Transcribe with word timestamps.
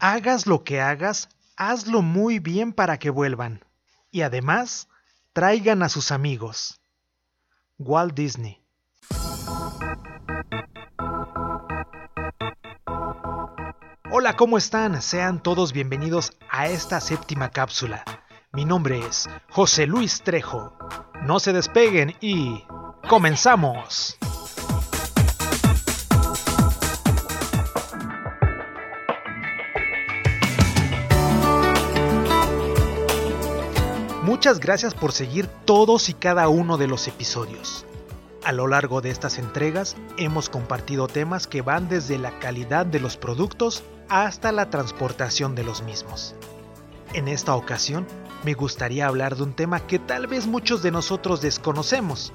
Hagas 0.00 0.46
lo 0.46 0.62
que 0.62 0.80
hagas, 0.80 1.28
hazlo 1.56 2.02
muy 2.02 2.38
bien 2.38 2.72
para 2.72 2.98
que 2.98 3.10
vuelvan. 3.10 3.64
Y 4.12 4.22
además, 4.22 4.88
traigan 5.32 5.82
a 5.82 5.88
sus 5.88 6.12
amigos. 6.12 6.80
Walt 7.78 8.14
Disney. 8.14 8.62
Hola, 14.10 14.36
¿cómo 14.36 14.56
están? 14.56 15.02
Sean 15.02 15.42
todos 15.42 15.72
bienvenidos 15.72 16.32
a 16.48 16.68
esta 16.68 17.00
séptima 17.00 17.50
cápsula. 17.50 18.04
Mi 18.52 18.64
nombre 18.64 19.00
es 19.00 19.28
José 19.50 19.88
Luis 19.88 20.22
Trejo. 20.22 20.76
No 21.22 21.40
se 21.40 21.52
despeguen 21.52 22.14
y... 22.20 22.64
¡Comenzamos! 23.08 24.17
Muchas 34.38 34.60
gracias 34.60 34.94
por 34.94 35.10
seguir 35.10 35.48
todos 35.64 36.08
y 36.08 36.14
cada 36.14 36.48
uno 36.48 36.76
de 36.76 36.86
los 36.86 37.08
episodios. 37.08 37.84
A 38.44 38.52
lo 38.52 38.68
largo 38.68 39.00
de 39.00 39.10
estas 39.10 39.36
entregas 39.36 39.96
hemos 40.16 40.48
compartido 40.48 41.08
temas 41.08 41.48
que 41.48 41.60
van 41.60 41.88
desde 41.88 42.18
la 42.18 42.38
calidad 42.38 42.86
de 42.86 43.00
los 43.00 43.16
productos 43.16 43.82
hasta 44.08 44.52
la 44.52 44.70
transportación 44.70 45.56
de 45.56 45.64
los 45.64 45.82
mismos. 45.82 46.36
En 47.14 47.26
esta 47.26 47.56
ocasión 47.56 48.06
me 48.44 48.54
gustaría 48.54 49.08
hablar 49.08 49.34
de 49.34 49.42
un 49.42 49.54
tema 49.54 49.80
que 49.88 49.98
tal 49.98 50.28
vez 50.28 50.46
muchos 50.46 50.84
de 50.84 50.92
nosotros 50.92 51.40
desconocemos, 51.40 52.32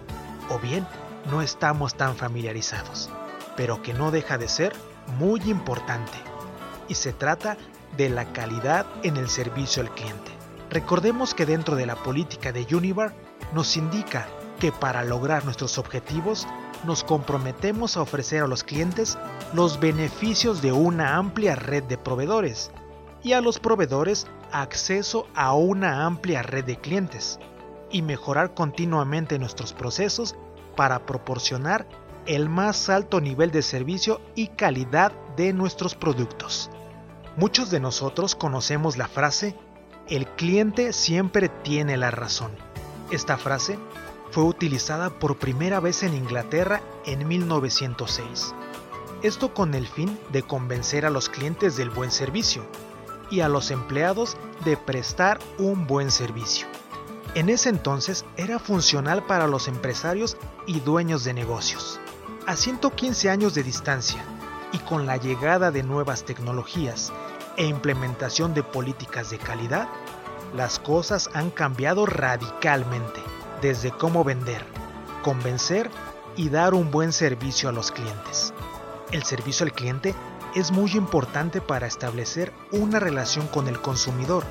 o 0.49 0.59
bien 0.59 0.85
no 1.31 1.41
estamos 1.41 1.95
tan 1.95 2.17
familiarizados, 2.17 3.09
pero 3.55 3.81
que 3.81 3.93
no 3.93 4.11
deja 4.11 4.37
de 4.37 4.49
ser 4.49 4.73
muy 5.17 5.39
importante. 5.43 6.17
Y 6.89 6.95
se 6.95 7.13
trata 7.13 7.55
de 7.95 8.09
la 8.09 8.33
calidad 8.33 8.85
en 9.03 9.15
el 9.15 9.29
servicio 9.29 9.81
al 9.81 9.93
cliente. 9.95 10.42
Recordemos 10.73 11.35
que 11.35 11.45
dentro 11.45 11.75
de 11.75 11.85
la 11.85 11.95
política 11.95 12.51
de 12.51 12.65
Univar 12.75 13.13
nos 13.53 13.77
indica 13.77 14.27
que 14.59 14.71
para 14.71 15.03
lograr 15.03 15.45
nuestros 15.45 15.77
objetivos 15.77 16.47
nos 16.83 17.03
comprometemos 17.03 17.95
a 17.95 18.01
ofrecer 18.01 18.41
a 18.41 18.47
los 18.47 18.63
clientes 18.63 19.19
los 19.53 19.79
beneficios 19.79 20.63
de 20.63 20.71
una 20.71 21.17
amplia 21.17 21.53
red 21.53 21.83
de 21.83 21.99
proveedores 21.99 22.71
y 23.21 23.33
a 23.33 23.41
los 23.41 23.59
proveedores 23.59 24.25
acceso 24.51 25.27
a 25.35 25.53
una 25.53 26.07
amplia 26.07 26.41
red 26.41 26.65
de 26.65 26.77
clientes 26.77 27.37
y 27.91 28.01
mejorar 28.01 28.55
continuamente 28.55 29.37
nuestros 29.37 29.73
procesos 29.73 30.35
para 30.75 31.05
proporcionar 31.05 31.87
el 32.25 32.49
más 32.49 32.89
alto 32.89 33.21
nivel 33.21 33.51
de 33.51 33.61
servicio 33.61 34.21
y 34.33 34.47
calidad 34.47 35.11
de 35.37 35.53
nuestros 35.53 35.93
productos. 35.93 36.71
Muchos 37.37 37.69
de 37.69 37.79
nosotros 37.79 38.33
conocemos 38.33 38.97
la 38.97 39.07
frase 39.07 39.55
el 40.09 40.27
cliente 40.27 40.91
siempre 40.91 41.49
tiene 41.49 41.95
la 41.95 42.11
razón. 42.11 42.51
Esta 43.09 43.37
frase 43.37 43.79
fue 44.31 44.43
utilizada 44.43 45.09
por 45.09 45.37
primera 45.37 45.79
vez 45.79 46.03
en 46.03 46.13
Inglaterra 46.13 46.81
en 47.05 47.27
1906. 47.27 48.53
Esto 49.21 49.53
con 49.53 49.73
el 49.75 49.87
fin 49.87 50.19
de 50.31 50.43
convencer 50.43 51.05
a 51.05 51.09
los 51.09 51.29
clientes 51.29 51.77
del 51.77 51.89
buen 51.89 52.11
servicio 52.11 52.65
y 53.31 53.39
a 53.39 53.47
los 53.47 53.71
empleados 53.71 54.35
de 54.65 54.75
prestar 54.75 55.39
un 55.57 55.87
buen 55.87 56.11
servicio. 56.11 56.67
En 57.35 57.49
ese 57.49 57.69
entonces 57.69 58.25
era 58.35 58.59
funcional 58.59 59.25
para 59.25 59.47
los 59.47 59.67
empresarios 59.67 60.37
y 60.67 60.81
dueños 60.81 61.23
de 61.23 61.33
negocios. 61.33 61.99
A 62.45 62.57
115 62.57 63.29
años 63.29 63.53
de 63.53 63.63
distancia 63.63 64.23
y 64.73 64.79
con 64.79 65.05
la 65.05 65.15
llegada 65.15 65.71
de 65.71 65.83
nuevas 65.83 66.25
tecnologías 66.25 67.13
e 67.57 67.65
implementación 67.65 68.53
de 68.53 68.63
políticas 68.63 69.29
de 69.29 69.37
calidad, 69.37 69.87
las 70.55 70.79
cosas 70.79 71.29
han 71.33 71.49
cambiado 71.49 72.05
radicalmente, 72.05 73.21
desde 73.61 73.91
cómo 73.91 74.23
vender, 74.23 74.63
convencer 75.23 75.89
y 76.35 76.49
dar 76.49 76.73
un 76.73 76.91
buen 76.91 77.11
servicio 77.11 77.69
a 77.69 77.71
los 77.71 77.91
clientes. 77.91 78.53
El 79.11 79.23
servicio 79.23 79.65
al 79.65 79.73
cliente 79.73 80.15
es 80.55 80.71
muy 80.71 80.91
importante 80.91 81.61
para 81.61 81.87
establecer 81.87 82.53
una 82.71 82.99
relación 82.99 83.47
con 83.47 83.67
el 83.67 83.79
consumidor, 83.79 84.43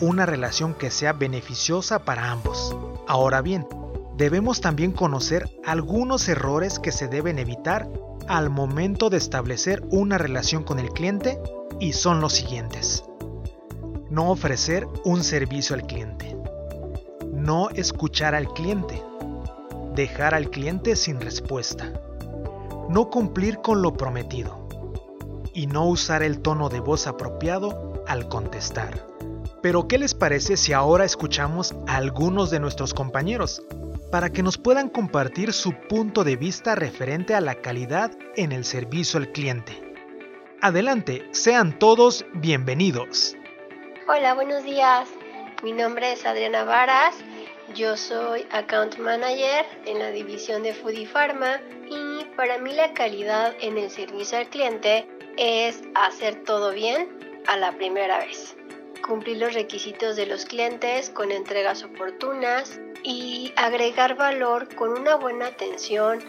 una 0.00 0.26
relación 0.26 0.74
que 0.74 0.90
sea 0.90 1.12
beneficiosa 1.12 2.00
para 2.00 2.30
ambos. 2.30 2.76
Ahora 3.06 3.40
bien, 3.40 3.66
debemos 4.16 4.60
también 4.60 4.92
conocer 4.92 5.48
algunos 5.64 6.28
errores 6.28 6.78
que 6.78 6.92
se 6.92 7.08
deben 7.08 7.38
evitar 7.38 7.88
al 8.28 8.50
momento 8.50 9.08
de 9.08 9.16
establecer 9.16 9.82
una 9.90 10.18
relación 10.18 10.64
con 10.64 10.78
el 10.78 10.90
cliente 10.90 11.38
y 11.80 11.92
son 11.92 12.20
los 12.20 12.32
siguientes. 12.32 13.04
No 14.10 14.30
ofrecer 14.30 14.86
un 15.04 15.22
servicio 15.24 15.74
al 15.74 15.86
cliente. 15.86 16.36
No 17.32 17.70
escuchar 17.70 18.34
al 18.34 18.52
cliente. 18.52 19.02
Dejar 19.94 20.34
al 20.34 20.50
cliente 20.50 20.96
sin 20.96 21.20
respuesta. 21.20 21.92
No 22.88 23.10
cumplir 23.10 23.58
con 23.58 23.82
lo 23.82 23.94
prometido. 23.94 24.68
Y 25.52 25.66
no 25.66 25.86
usar 25.86 26.22
el 26.22 26.40
tono 26.40 26.68
de 26.68 26.80
voz 26.80 27.06
apropiado 27.06 28.04
al 28.06 28.28
contestar. 28.28 29.06
Pero 29.62 29.88
¿qué 29.88 29.98
les 29.98 30.14
parece 30.14 30.56
si 30.56 30.72
ahora 30.72 31.04
escuchamos 31.04 31.74
a 31.86 31.96
algunos 31.96 32.50
de 32.50 32.60
nuestros 32.60 32.94
compañeros 32.94 33.62
para 34.12 34.30
que 34.30 34.42
nos 34.42 34.58
puedan 34.58 34.88
compartir 34.88 35.52
su 35.52 35.72
punto 35.88 36.24
de 36.24 36.36
vista 36.36 36.74
referente 36.74 37.34
a 37.34 37.40
la 37.40 37.56
calidad 37.56 38.12
en 38.36 38.52
el 38.52 38.64
servicio 38.64 39.18
al 39.18 39.32
cliente? 39.32 39.85
Adelante, 40.62 41.28
sean 41.32 41.78
todos 41.78 42.24
bienvenidos. 42.32 43.36
Hola, 44.08 44.32
buenos 44.32 44.64
días. 44.64 45.06
Mi 45.62 45.72
nombre 45.72 46.12
es 46.12 46.24
Adriana 46.24 46.64
Varas. 46.64 47.14
Yo 47.74 47.94
soy 47.96 48.46
Account 48.50 48.96
Manager 48.96 49.66
en 49.84 49.98
la 49.98 50.10
división 50.10 50.62
de 50.62 50.72
Food 50.72 50.92
y 50.92 51.06
Pharma 51.06 51.60
y 51.90 52.24
para 52.36 52.56
mí 52.58 52.72
la 52.72 52.94
calidad 52.94 53.54
en 53.60 53.76
el 53.76 53.90
servicio 53.90 54.38
al 54.38 54.48
cliente 54.48 55.06
es 55.36 55.82
hacer 55.94 56.42
todo 56.44 56.72
bien 56.72 57.06
a 57.46 57.58
la 57.58 57.72
primera 57.72 58.18
vez. 58.18 58.56
Cumplir 59.06 59.36
los 59.36 59.52
requisitos 59.52 60.16
de 60.16 60.24
los 60.24 60.46
clientes 60.46 61.10
con 61.10 61.32
entregas 61.32 61.82
oportunas 61.82 62.80
y 63.04 63.52
agregar 63.56 64.16
valor 64.16 64.74
con 64.74 64.98
una 64.98 65.16
buena 65.16 65.48
atención, 65.48 66.20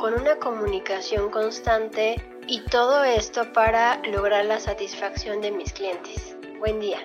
con 0.00 0.14
una 0.14 0.36
comunicación 0.36 1.30
constante 1.30 2.16
y 2.48 2.60
todo 2.60 3.04
esto 3.04 3.52
para 3.52 4.00
lograr 4.04 4.46
la 4.46 4.58
satisfacción 4.58 5.42
de 5.42 5.50
mis 5.50 5.70
clientes. 5.74 6.34
Buen 6.58 6.80
día. 6.80 6.98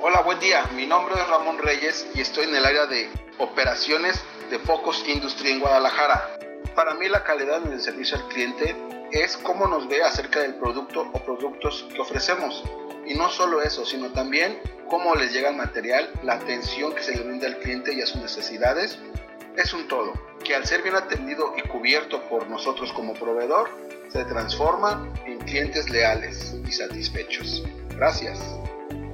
Hola, 0.00 0.22
buen 0.22 0.40
día. 0.40 0.64
Mi 0.74 0.86
nombre 0.86 1.14
es 1.14 1.28
Ramón 1.28 1.58
Reyes 1.58 2.06
y 2.14 2.22
estoy 2.22 2.46
en 2.46 2.56
el 2.56 2.64
área 2.64 2.86
de 2.86 3.10
operaciones 3.36 4.18
de 4.48 4.58
Focus 4.58 5.06
Industry 5.06 5.50
en 5.50 5.60
Guadalajara. 5.60 6.38
Para 6.74 6.94
mí 6.94 7.08
la 7.08 7.22
calidad 7.24 7.62
en 7.66 7.74
el 7.74 7.80
servicio 7.80 8.16
al 8.16 8.26
cliente 8.28 8.74
es 9.12 9.36
cómo 9.36 9.66
nos 9.66 9.86
ve 9.86 10.02
acerca 10.02 10.40
del 10.40 10.54
producto 10.54 11.10
o 11.12 11.24
productos 11.24 11.86
que 11.92 12.00
ofrecemos. 12.00 12.64
Y 13.06 13.14
no 13.14 13.28
solo 13.28 13.60
eso, 13.60 13.84
sino 13.84 14.10
también 14.12 14.58
cómo 14.88 15.14
les 15.14 15.30
llega 15.30 15.50
el 15.50 15.56
material, 15.56 16.10
la 16.22 16.34
atención 16.34 16.94
que 16.94 17.02
se 17.02 17.14
le 17.14 17.22
brinda 17.22 17.46
al 17.48 17.58
cliente 17.58 17.92
y 17.92 18.00
a 18.00 18.06
sus 18.06 18.22
necesidades. 18.22 18.98
Es 19.58 19.74
un 19.74 19.88
todo, 19.88 20.14
que 20.42 20.54
al 20.54 20.66
ser 20.66 20.82
bien 20.82 20.96
atendido 20.96 21.52
y 21.54 21.68
cubierto 21.68 22.22
por 22.28 22.48
nosotros 22.48 22.92
como 22.94 23.12
proveedor, 23.12 23.70
se 24.16 24.24
transforma 24.24 25.06
en 25.26 25.38
clientes 25.40 25.90
leales 25.90 26.56
y 26.66 26.72
satisfechos. 26.72 27.62
Gracias. 27.96 28.40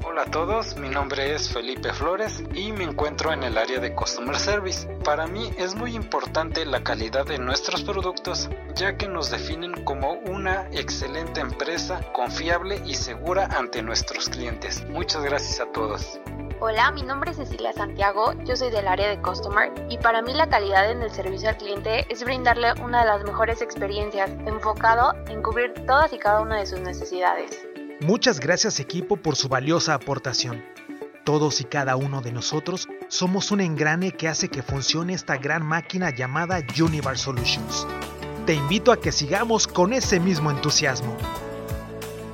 Hola 0.04 0.22
a 0.22 0.30
todos, 0.30 0.76
mi 0.76 0.88
nombre 0.88 1.34
es 1.34 1.52
Felipe 1.52 1.92
Flores 1.92 2.42
y 2.54 2.70
me 2.70 2.84
encuentro 2.84 3.32
en 3.32 3.42
el 3.42 3.58
área 3.58 3.80
de 3.80 3.94
Customer 3.94 4.36
Service. 4.36 4.86
Para 5.04 5.26
mí 5.26 5.50
es 5.58 5.74
muy 5.74 5.96
importante 5.96 6.64
la 6.66 6.84
calidad 6.84 7.26
de 7.26 7.38
nuestros 7.38 7.82
productos 7.82 8.48
ya 8.76 8.96
que 8.96 9.08
nos 9.08 9.30
definen 9.30 9.84
como 9.84 10.12
una 10.12 10.68
excelente 10.70 11.40
empresa 11.40 12.00
confiable 12.12 12.80
y 12.84 12.94
segura 12.94 13.46
ante 13.46 13.82
nuestros 13.82 14.28
clientes. 14.28 14.84
Muchas 14.88 15.24
gracias 15.24 15.60
a 15.60 15.72
todos. 15.72 16.20
Hola, 16.64 16.92
mi 16.92 17.02
nombre 17.02 17.32
es 17.32 17.38
Cecilia 17.38 17.72
Santiago, 17.72 18.34
yo 18.44 18.54
soy 18.54 18.70
del 18.70 18.86
área 18.86 19.08
de 19.08 19.20
Customer 19.20 19.72
y 19.90 19.98
para 19.98 20.22
mí 20.22 20.32
la 20.32 20.48
calidad 20.48 20.92
en 20.92 21.02
el 21.02 21.10
servicio 21.10 21.48
al 21.48 21.56
cliente 21.56 22.06
es 22.08 22.22
brindarle 22.22 22.72
una 22.80 23.00
de 23.00 23.06
las 23.06 23.24
mejores 23.24 23.60
experiencias 23.60 24.30
enfocado 24.46 25.12
en 25.26 25.42
cubrir 25.42 25.74
todas 25.88 26.12
y 26.12 26.18
cada 26.18 26.40
una 26.40 26.60
de 26.60 26.66
sus 26.66 26.78
necesidades. 26.78 27.66
Muchas 28.00 28.38
gracias 28.38 28.78
equipo 28.78 29.16
por 29.16 29.34
su 29.34 29.48
valiosa 29.48 29.94
aportación. 29.94 30.64
Todos 31.24 31.60
y 31.60 31.64
cada 31.64 31.96
uno 31.96 32.20
de 32.20 32.30
nosotros 32.30 32.88
somos 33.08 33.50
un 33.50 33.60
engrane 33.60 34.12
que 34.12 34.28
hace 34.28 34.48
que 34.48 34.62
funcione 34.62 35.14
esta 35.14 35.38
gran 35.38 35.66
máquina 35.66 36.10
llamada 36.10 36.60
Univar 36.80 37.18
Solutions. 37.18 37.88
Te 38.46 38.54
invito 38.54 38.92
a 38.92 39.00
que 39.00 39.10
sigamos 39.10 39.66
con 39.66 39.92
ese 39.92 40.20
mismo 40.20 40.52
entusiasmo. 40.52 41.16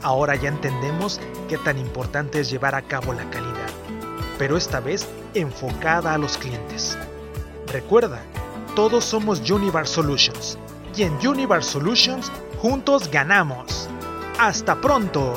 Ahora 0.02 0.36
ya 0.36 0.50
entendemos 0.50 1.18
qué 1.48 1.56
tan 1.56 1.78
importante 1.78 2.40
es 2.40 2.50
llevar 2.50 2.74
a 2.74 2.82
cabo 2.82 3.14
la 3.14 3.24
calidad 3.30 3.57
pero 4.38 4.56
esta 4.56 4.80
vez 4.80 5.06
enfocada 5.34 6.14
a 6.14 6.18
los 6.18 6.38
clientes. 6.38 6.96
Recuerda, 7.72 8.22
todos 8.74 9.04
somos 9.04 9.48
Univar 9.50 9.86
Solutions 9.86 10.56
y 10.96 11.02
en 11.02 11.14
Univar 11.26 11.62
Solutions 11.62 12.30
juntos 12.58 13.10
ganamos. 13.10 13.88
¡Hasta 14.38 14.80
pronto! 14.80 15.34